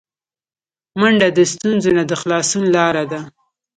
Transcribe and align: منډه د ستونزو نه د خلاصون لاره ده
منډه 0.99 1.27
د 1.37 1.39
ستونزو 1.51 1.89
نه 1.97 2.03
د 2.09 2.11
خلاصون 2.21 2.63
لاره 2.75 3.03
ده 3.11 3.19